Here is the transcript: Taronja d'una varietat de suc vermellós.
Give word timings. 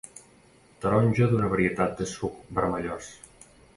Taronja 0.85 1.27
d'una 1.33 1.49
varietat 1.51 1.93
de 2.01 2.07
suc 2.13 2.41
vermellós. 2.61 3.11